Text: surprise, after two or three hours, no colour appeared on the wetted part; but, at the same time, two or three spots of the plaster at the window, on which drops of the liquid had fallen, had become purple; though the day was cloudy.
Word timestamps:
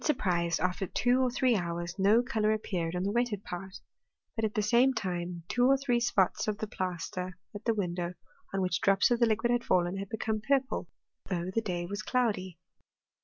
surprise, 0.03 0.59
after 0.59 0.87
two 0.87 1.21
or 1.21 1.29
three 1.29 1.55
hours, 1.55 1.99
no 1.99 2.23
colour 2.23 2.51
appeared 2.53 2.95
on 2.95 3.03
the 3.03 3.11
wetted 3.11 3.43
part; 3.43 3.79
but, 4.35 4.43
at 4.43 4.55
the 4.55 4.61
same 4.63 4.91
time, 4.95 5.43
two 5.47 5.67
or 5.67 5.77
three 5.77 5.99
spots 5.99 6.47
of 6.47 6.57
the 6.57 6.65
plaster 6.65 7.37
at 7.53 7.63
the 7.65 7.73
window, 7.75 8.11
on 8.51 8.61
which 8.61 8.81
drops 8.81 9.11
of 9.11 9.19
the 9.19 9.27
liquid 9.27 9.51
had 9.51 9.63
fallen, 9.63 9.97
had 9.97 10.09
become 10.09 10.41
purple; 10.41 10.87
though 11.29 11.51
the 11.53 11.61
day 11.61 11.85
was 11.85 12.01
cloudy. 12.01 12.57